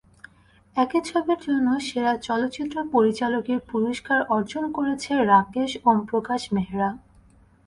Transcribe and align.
একই 0.75 1.01
ছবির 1.05 1.39
জন্য 1.47 1.67
সেরা 1.87 2.13
চলচ্চিত্র 2.27 2.77
পরিচালকের 2.93 3.59
পুরস্কার 3.69 4.19
অর্জন 4.35 4.63
করেছেন 4.77 5.17
রাকেশ 5.31 5.71
ওমপ্রকাশ 5.85 6.41
মেহরা। 6.53 6.89